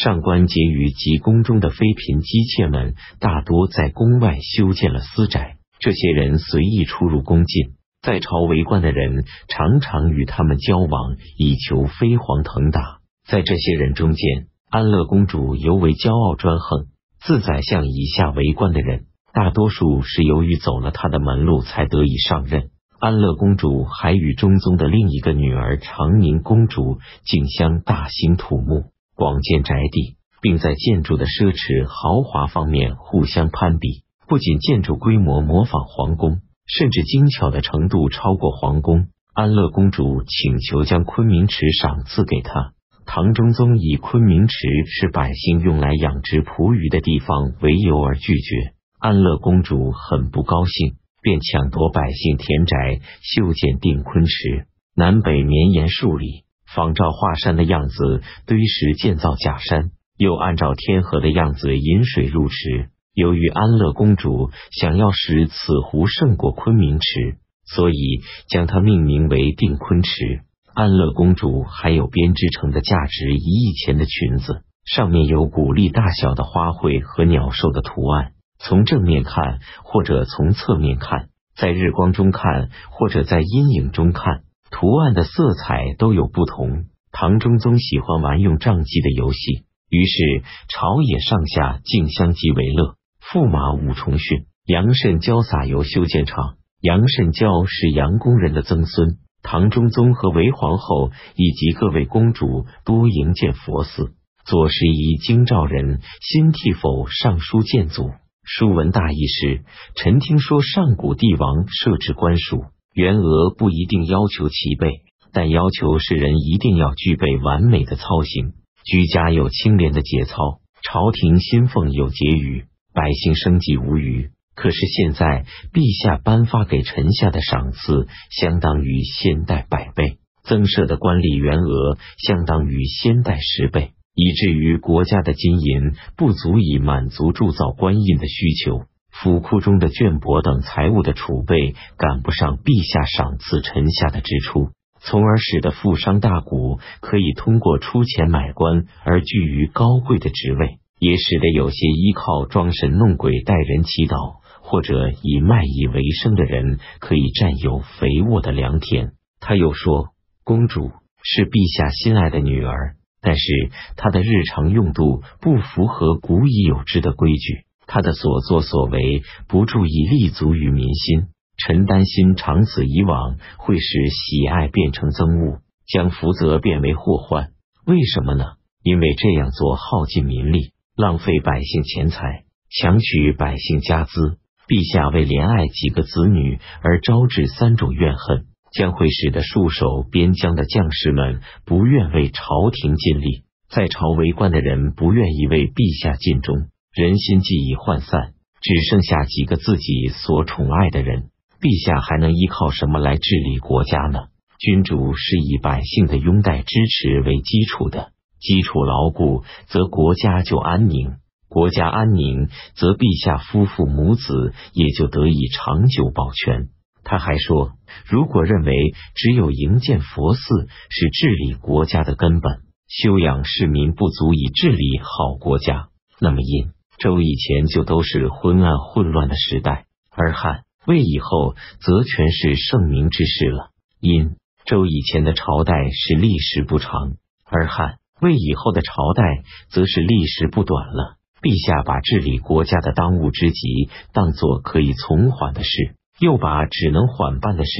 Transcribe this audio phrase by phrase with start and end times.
[0.00, 5.56] 上官桀与及宫中的妃嫔姬妾们，大多在宫外修建了私宅。
[5.80, 12.98] 这些人随意出入宫禁，在朝为官的人常常与他们交往，以求飞黄腾达。
[13.26, 16.86] 在这些人中间，安乐公主尤为骄傲专横。
[17.20, 22.70] 自宰相以下为官的人，大多数是由于走了他的门路才得以上任。
[23.00, 28.84] 安乐公主还与中宗的另一个女儿长宁公主竞相大兴土木，
[29.18, 34.04] 广建宅地，并在建筑的奢侈豪华方面互相攀比。
[34.28, 36.38] 不仅建筑规模模仿皇宫，
[36.68, 39.08] 甚至精巧的程度超过皇宫。
[39.34, 42.74] 安乐公主请求将昆明池赏赐给她，
[43.06, 44.56] 唐中宗以昆明池
[44.86, 48.74] 是百姓用来养殖璞鱼的地方为由而拒绝。
[49.00, 50.94] 安乐公主很不高兴。
[51.20, 62.90] 便抢夺百姓田宅，修建定坤池，南北绵延数里，仿照华山的样子堆石建造假山，又按照天河的样子引水入池。
[63.14, 70.42] 由于安乐公主想要使此湖胜过昆明池，所以将它命名为定坤池。
[70.74, 78.32] 安乐公主还有编织成的价值一亿钱的裙子，上面有谷粒大小的花卉和鸟兽的图案。
[78.60, 86.86] 从正面看，或者从侧面看，在日光中看，或者在阴影中看，图案的色彩都有不同。
[87.10, 92.96] 唐中宗喜欢玩用仗机的游戏，于是朝野上下竞相即为乐。
[93.20, 96.56] 驸马武重训，杨慎交撒油修建厂。
[96.80, 99.18] 杨慎交是杨公人的曾孙。
[99.42, 104.12] 唐中宗和韦皇后以及各位公主多营建佛寺。
[104.44, 108.10] 左拾遗京兆人新替否上书建祖。
[108.44, 109.62] 书文大意是：
[109.94, 112.64] 臣听说上古帝王设置官署，
[112.98, 118.54] 员额不一定要求齐备，但要求世人一定要具备完美的操行，
[118.84, 120.34] 居家有清廉的节操，
[120.82, 124.30] 朝廷薪俸有结余，百姓生计无余。
[124.56, 133.92] 可是现在，陛下颁发给臣下的赏赐，相当于先代百倍，增设的官吏员额相当于先代十倍。
[134.16, 138.86] 以至于国家的金银不足以满足铸造官印的需求，
[139.20, 144.70] 府库中的绢帛等财物的储备赶不上陛下赏赐臣下的支出，
[145.00, 159.14] 从而使得富商大贾可以通过出钱买官而居于高贵的职位，也使得有些依靠装神弄鬼、待人祈祷或者以卖艺为生的人可以占有肥沃的良田。
[159.40, 160.10] 他又说
[160.44, 160.92] ：“公主
[161.22, 177.48] 是陛下心爱的女儿。”但是她的日常用度不符合古已有之的规矩，他的所作所为不注意立足于民心，臣担心长此以往会使喜爱变成憎恶，将福泽变为祸患。
[177.84, 178.44] 为什么呢？
[178.84, 184.38] 因为这样做耗尽民力，浪费百姓钱财，强取百姓家资。
[184.68, 188.44] 陛下为怜爱几个子女而招致三种怨恨。
[188.70, 204.18] 将会使得戍守边疆的将士们不愿为朝廷尽力，在朝为官的人不愿意为陛下尽忠，人心既已涣散，只剩下几个自己所宠爱的人，陛下还能依靠什么来治理国家呢？
[204.58, 208.10] 君主是以百姓的拥戴支持为基础的，
[208.40, 216.70] 基础牢固，则国家就安宁；国家安宁，则陛下夫妇母子也就得以长久保全。
[217.04, 217.74] 他还说，
[218.10, 218.72] 如果认为
[219.14, 233.70] 只有营建佛寺是治理国家的根本，修养市民不足以治理好国家，那么殷周以前就都是昏暗混乱的时代，而汉魏以后则全是盛明之事了。
[234.00, 237.12] 殷周以前的朝代是历史不长，
[237.44, 241.16] 而汉魏以后的朝代则是历史不短了。
[241.40, 245.94] 陛下把治理国家的当务之急当作可以从缓的事。
[246.20, 247.70] 又把只能缓办的事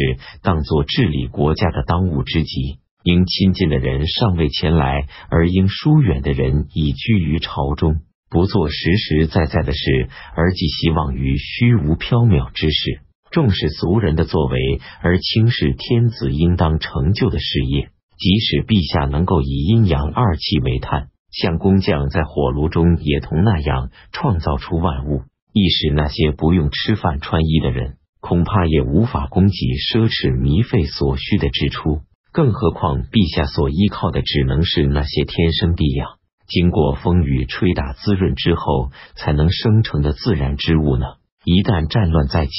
[0.42, 7.96] 当作治理国家的当务之急，应亲近的人尚未前来，而应疏远的人已居于朝中，
[8.30, 17.90] 不做实实在在的事，而寄希望于虚无缥缈之事；重视俗人的作为，而轻视天子应当成就的事业。
[18.18, 25.22] 即使陛下能够以阴阳二气为炭，像工匠在火炉中也同那样创造出万物，
[25.52, 27.94] 亦使那些不用吃饭穿衣的人。
[28.20, 32.00] 恐怕也无法供给奢侈糜费所需的支出，
[32.32, 36.17] 更何况陛下所依靠的只能是那些天生地养、
[36.48, 41.04] 经过风雨吹打滋润之后才能生成的自然之物呢？
[41.44, 42.52] 一旦战乱再起，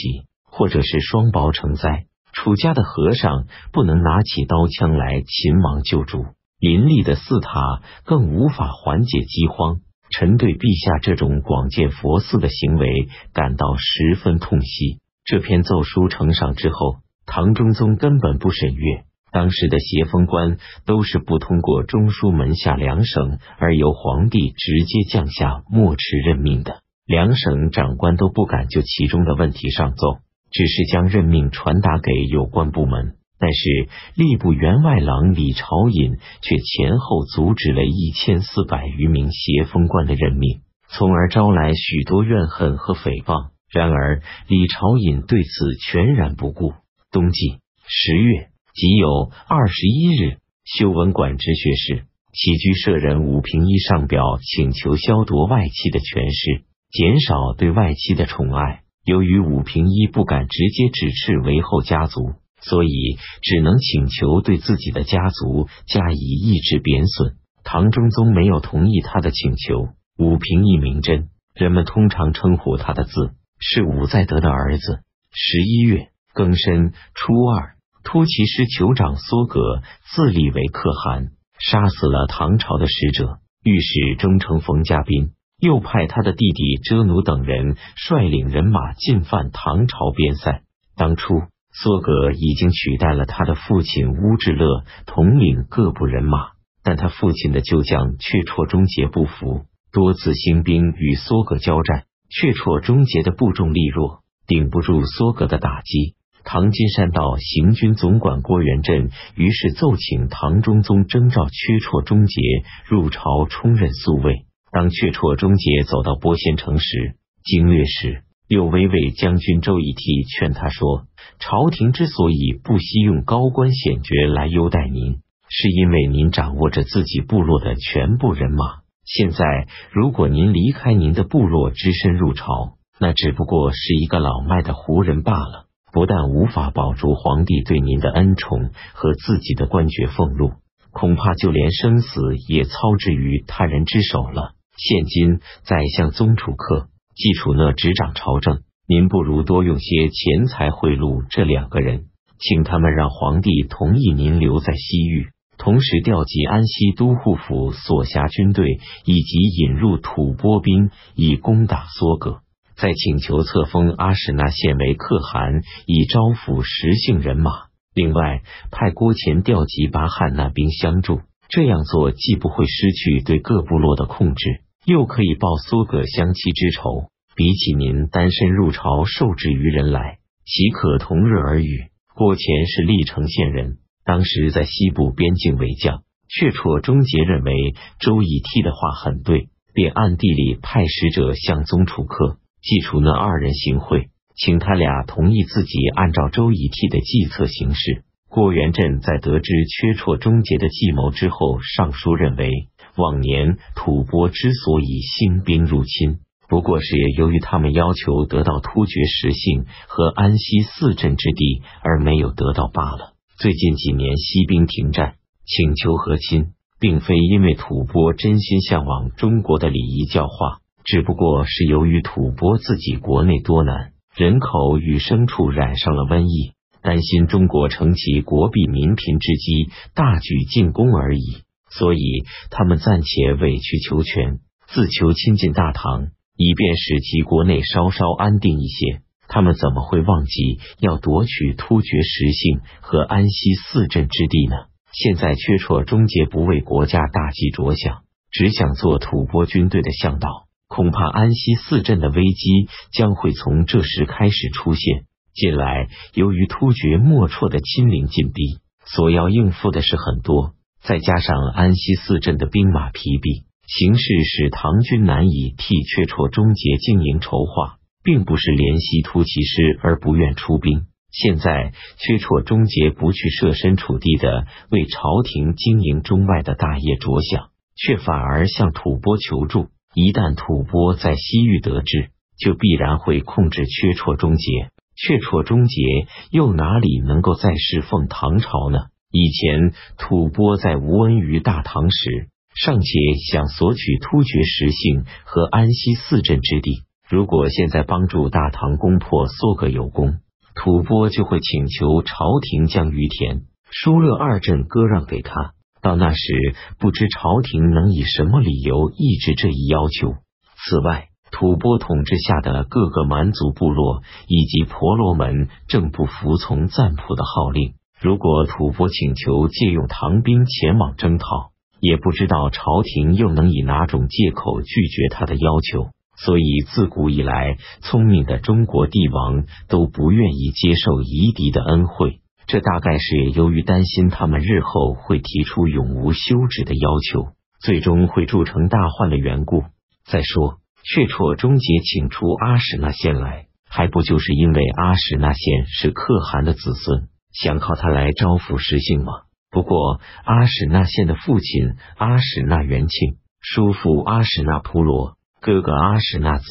[0.46, 6.26] 或者是双胞成灾，楚家的和尚不能拿起刀枪来擒王救助，
[6.60, 9.82] 林立的寺塔更无法缓解饥荒。
[10.12, 15.00] 臣对陛下这种广建佛寺的行为感到十分痛惜。
[15.24, 19.04] 这篇奏书呈上之后，唐中宗根本不审阅。
[19.32, 26.82] 当时的协封官都是不通过中书门下两省，而由皇帝直接降下墨池任命的。
[27.06, 30.20] 两省长官都不敢就其中的问题上奏，
[30.52, 33.16] 只是将任命传达给有关部门。
[33.40, 40.60] 但是吏部员外郎李朝隐却前后阻止了一千四百余名协封官的任命，
[40.90, 43.52] 从而招来许多怨恨和诽谤。
[43.72, 46.74] 然而李朝隐对此全然不顾。
[47.12, 48.50] 冬季十月
[48.80, 58.84] 即有二十一日，修文馆直学士起居舍人武平一上表，请求消夺外戚的权势，减少对外戚的宠爱。
[59.04, 62.36] 由于武平一不敢直接指斥韦后家族。
[62.62, 67.38] 所以只能请求对自己的家族加以抑制贬损。
[67.64, 69.88] 唐中宗没有同意他的请求。
[70.18, 75.00] 武平一名真，人们通常称呼他的字是武在德的儿子。
[75.32, 79.82] 十一月庚申初二，突骑师酋长梭格
[80.14, 83.40] 自立为可汗，杀死了唐朝的使者。
[83.64, 90.62] 御史中丞冯家斌又派他的弟弟遮奴等人率领人马进犯唐朝边塞。
[90.96, 91.44] 当初。
[91.72, 96.54] 梭格已经取代了他的父亲乌智勒统领各部人马，
[96.84, 102.06] 但他父亲的旧将却绰忠节不服，多次兴兵与梭格交战。
[102.28, 106.16] 却绰忠节的部众力弱，顶不住梭格的打击。
[106.44, 112.42] 唐金山道行军总管郭元振于是奏请唐中宗征召缺绰忠节
[112.88, 114.46] 入朝充任宿卫。
[114.72, 118.24] 当缺绰忠节走到波县城时，经略使。
[118.48, 121.04] 又威卫将军周以替劝他说
[121.38, 125.20] ：“朝廷之所以不惜用高官显爵来优待您，
[125.50, 128.82] 是因为您掌握着自己部落的全部人马。
[129.06, 135.69] 现在，如果您离开您的部落，只身入朝，那只不过是一个老迈的胡人罢了。
[135.92, 140.52] 不但无法保住皇帝对您的恩宠和自己的官爵俸禄，
[140.92, 144.54] 恐怕就连生死也操之于他人之手了。
[144.78, 146.88] 现今，宰相宗楚客。”
[147.20, 152.06] 季楚讷执掌朝政，您不如多用些钱财贿赂这两个人，
[152.40, 155.28] 请他们让皇帝同意您留在西域，
[155.58, 162.40] 同时调集安西都护府所辖军队，以及引入吐蕃兵以攻打梭格。
[162.80, 167.52] 再请求册封阿史那县为可汗，以招抚实姓人马。
[167.94, 168.42] 另外，
[168.72, 171.20] 派郭钱调集巴汉那兵相助。
[171.50, 174.62] 这样做既不会失去对各部落的控制。
[174.86, 181.90] 又可以报苏葛相妻之仇，比起您单身入朝受制于人来，岂可同日而语？
[182.16, 187.54] 郭乾是历城县人，当时在西部边境为将，却绰终结认为
[188.00, 198.04] 周以替的话很对，便暗地里派使者向宗楚客、祭楚那二人行贿，请他俩同意自己按照周以替的计策行事。
[198.30, 202.50] 郭元振在得知缺绰终结的计谋之后，上书认为。
[202.98, 206.20] 往年吐蕃之所以兴兵入侵，
[206.50, 213.14] 不过是由于他们要求得到突厥实性和安西四镇之地，而没有得到罢了。
[213.38, 215.14] 最近几年西兵停战，
[215.46, 216.48] 请求和亲，
[216.78, 231.44] 并非因为吐蕃真心向往中国的礼仪教化，只不过是由于吐蕃自己国内多难，人口与牲畜染上了瘟疫，担心中国乘其国弊民贫之机，大举进攻而已。
[231.70, 239.02] 所以，他们暂且委曲求全，自求亲近大唐，以便使其国内稍稍安定一些。
[239.28, 244.56] 他们怎么会忘记要夺取突厥实姓和安西四镇之地呢？
[244.92, 248.00] 现在缺绰终结不为国家大计着想，
[248.32, 255.06] 只想做吐蕃军队的向导，恐怕安西四镇的危机将会从这时开始出现。
[255.34, 260.54] 近来，由于突厥莫绰的亲临进逼，所要应付的事很多。
[260.82, 270.86] 再加上安西四镇的兵马疲弊，形势使唐军难以替阙绰终结经营筹划，并不是怜惜突骑师而不愿出兵。
[271.12, 279.70] 现在阙绰终结不去设身处地的为朝廷经营中外的大业着想，却反而向吐蕃求助。
[279.96, 284.70] 一旦吐蕃在西域得志，就必然会控制阙绰终结。
[284.96, 288.80] 阙绰终结又哪里能够再侍奉唐朝呢？
[289.12, 292.88] 以前吐蕃在吴恩于大唐时，尚且
[293.32, 296.84] 想索取突厥实姓和安西四镇之地。
[297.10, 300.20] 如果现在帮助大唐攻破梭格有功，
[300.54, 303.42] 吐蕃就会请求朝廷将于田、
[303.72, 305.54] 疏勒二镇割让给他。
[305.82, 310.16] 到那时，不知朝廷能以什么理由抑制这一要求。
[310.56, 317.76] 此外，吐蕃统治下的各个蛮族部落以及婆罗门正不服从赞普的号令。
[318.02, 325.90] 如果吐蕃请求借用唐兵前往征讨，也不知道朝廷又能以哪种借口拒绝他的要求。
[326.18, 332.20] 所以，自古以来，聪明的中国帝王都不愿意接受夷狄的恩惠。
[332.50, 339.66] 这大概是由于担心他们日后会提出永无休止的要求，最终会铸成大患的缘故。
[340.04, 349.14] 再说，却绰终结请出阿史那先来，还不就是因为阿史那先是可汗的子孙，想靠他来招抚实姓吗？
[349.52, 356.46] 不过，阿史那先的父亲阿史那元庆、叔父阿史那普罗、哥哥阿史那子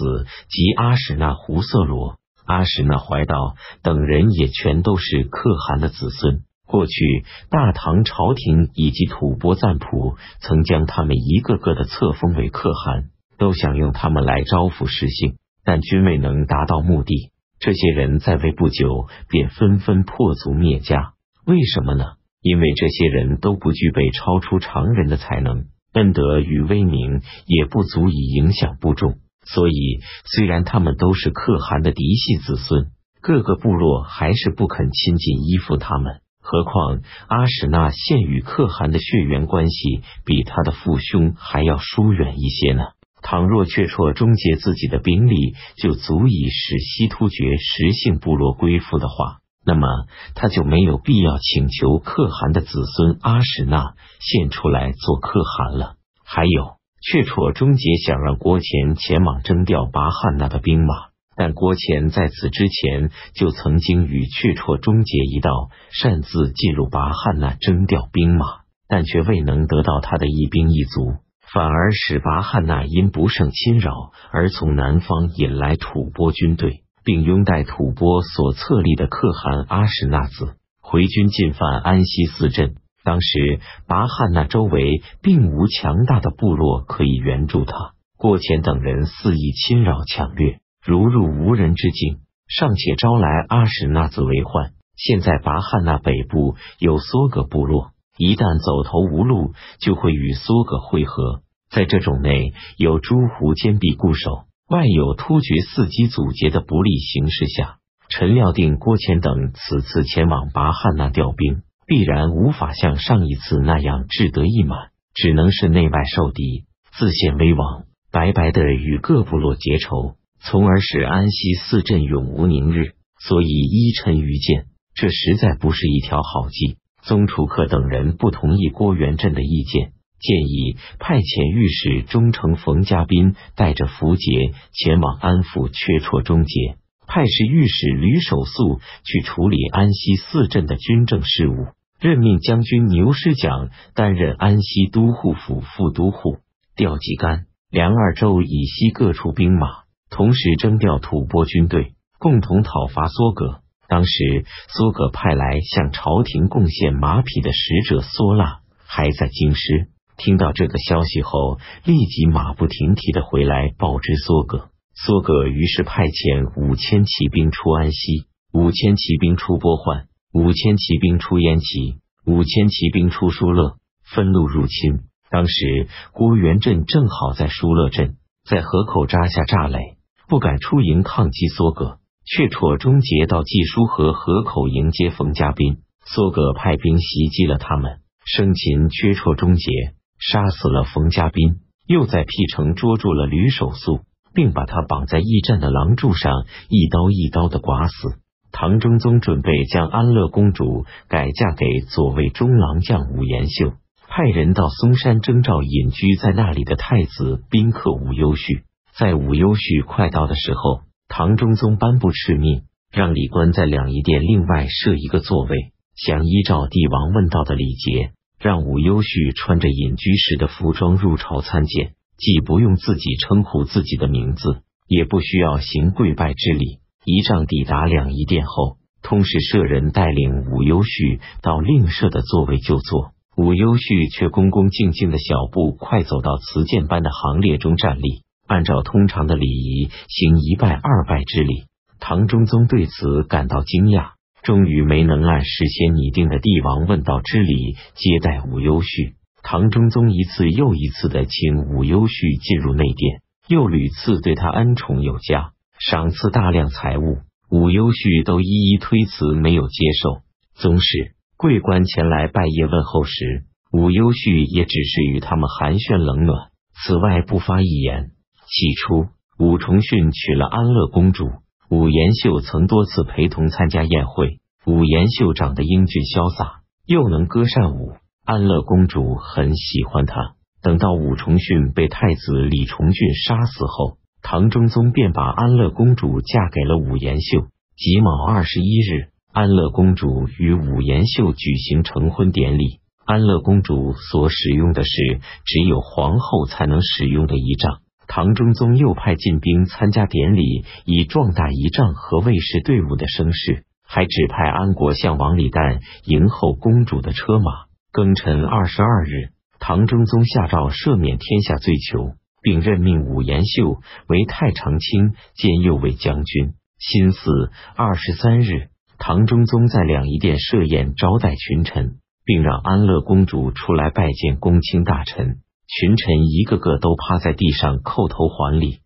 [0.49, 2.18] 及阿史那胡色罗。
[2.49, 6.40] 阿史那怀道等人也全都是可汗的子孙。
[6.67, 17.31] 过去大唐朝廷以及吐蕃赞普曾将他们一个个的册封为可汗，都想用他们来招抚实姓，但均未能达到目的。
[17.61, 21.12] 这些人在位不久，便纷纷破族灭家。
[21.47, 22.05] 为什么呢？
[22.40, 29.17] 因为这些人都不具备超出常人的才能，恩德与威名也不足以影响部众。
[29.55, 32.90] 所以，虽然他们都是可汗的嫡系子孙，
[33.23, 36.21] 各个部落还是不肯亲近依附他们。
[36.40, 42.85] 何况阿史那现与可汗的血缘关系比他的父兄还要疏远一些呢。
[43.21, 49.88] 倘若却绰终结自己的兵力就足以使西突厥实姓部落归附的话，那么
[50.35, 55.97] 他就没有必要请求可汗的子孙阿史那献出来做可汗了。
[56.25, 56.77] 还有。
[57.00, 60.95] 却绰终结想让郭乾前往征调拔汉那的兵马，
[61.37, 68.45] 但郭乾在此之前就曾经与却绰终结一道，擅自进入拔汉那征调兵马，
[68.88, 71.14] 但却未能得到他的一兵一卒，
[71.52, 73.93] 反而使拔汉那因不胜侵扰
[74.33, 82.75] 而从南方引来吐蕃军队，并拥戴吐蕃所册立的可汗阿史那子回军进犯安西四镇。
[83.05, 87.93] 当时，拔汉那周围并无强大的部落可以援助他。
[88.17, 94.73] 郭乾等人肆意侵扰抢掠，如入无人之境，尚且招来阿史那子为患。
[94.97, 101.43] 现在拔汉那北部有梭葛部落，一旦走投无路，就会与梭葛会合。
[101.71, 107.76] 在这种内有诸胡坚壁固守，外有突厥伺机阻截的不利形势下，
[108.09, 111.62] 陈料定郭乾等此次前往拔汉那调兵。
[111.88, 122.92] 必然无法像上一次那样志得意满，只能是内外受敌，自陷危亡，白白的与各部落结仇，从而使安西四镇永无宁日。
[123.18, 126.76] 所以依臣愚见，这实在不是一条好计。
[127.00, 136.76] 宗楚客等人不同意郭元振的意见，建议派遣御史忠诚冯家斌带着符节前往安抚缺绰终结。
[137.07, 141.68] 派使御史吕守素去处理安西四镇的军政事务。
[142.00, 146.38] 任命将军牛师奖担任安西都护府副都护，
[146.76, 153.62] 调集甘、凉二州以西各处兵马，同时征调吐蕃军队，共同讨伐梭葛。
[153.88, 164.69] 当时，梭葛派来向朝廷贡献马匹的使者梭腊还在京师，听到这个消息后，立即马不停蹄的回来报知梭葛。
[164.95, 170.08] 梭葛于是派遣五千骑兵出安西，五千骑兵出波换。
[170.32, 175.00] 五千骑兵出燕齐，五千骑兵出疏勒，分路入侵。
[175.30, 179.97] 当时郭元振正好在疏勒镇，在河口扎下栅垒，
[180.28, 181.99] 不敢出营抗击梭葛。
[182.30, 194.00] 却绰终结到季书河河口迎接冯家斌，梭葛派兵袭击了他们，生擒缺绰终结，杀死了冯家斌，又在辟城捉住了吕守素，
[194.35, 198.18] 并把他绑在驿站的廊柱上，一刀一刀的剐死。
[198.50, 203.75] 唐中宗准备将安乐公主改嫁给左卫中郎将武延秀，
[204.09, 208.62] 派人到嵩山征召隐居在那里的太子宾客武攸绪。
[208.97, 226.78] 在武攸绪快到的时候，唐中宗颁布敕命，让李官在两仪殿另外设一个座位，想依照帝王问道的礼节，让武攸绪穿着隐居时的服装入朝参见，既不用自己称呼自己的名字，也不需要行跪拜之礼。
[227.05, 233.12] 仪仗抵达两仪殿后，通使舍人带领武攸绪到另设的座位就坐。
[233.37, 241.64] 武攸绪却恭恭敬敬的小步快走到慈剑般的行列中站立，按照通常的礼仪行一拜二拜之礼。
[242.00, 244.11] 唐中宗对此感到惊讶，
[244.43, 249.14] 终于没能按事先拟定的帝王问道之礼接待武攸绪。
[249.43, 257.18] 唐中宗一次又一次的请武攸绪进入内殿，又屡次对他恩宠有加，赏赐大量财物。
[257.50, 260.23] 武攸绪都一一推辞，没有接受。
[260.54, 268.11] 宗室贵官前来拜谒问候时，武攸绪也只是与他们寒暄冷暖，此外不发一言。
[268.47, 269.06] 起初，
[269.38, 271.30] 武重训娶了安乐公主，
[271.70, 274.40] 武延秀曾多次陪同参加宴会。
[274.66, 277.92] 武延秀长得英俊潇洒，又能歌善舞。
[278.25, 280.35] 安乐公主很喜欢他。
[280.61, 287.47] 等到武重训被太子李重俊杀死后，唐中宗便把安乐公主嫁给了武延秀。
[287.77, 292.81] 己卯二十一日，安乐公主与武延秀举行成婚典礼。
[293.05, 297.79] 安乐公主所使用的是只有皇后才能使用的仪仗。
[298.07, 307.69] 唐中宗又派进兵参加典礼，以壮大仪仗和卫士队伍的声势，还指派安国相王李旦迎候公主的车马。
[307.93, 312.13] 庚辰二十二日，唐中宗下诏赦免天下罪囚，
[312.49, 313.76] 并任命武延秀
[314.07, 316.55] 为太常卿兼右卫将军。
[316.78, 325.40] 辛巳二十三日，唐中宗在两仪殿设宴招待群臣，并让安乐公主出来拜见公卿大臣。
[325.67, 328.78] 群臣一个个都趴在地上叩头还礼。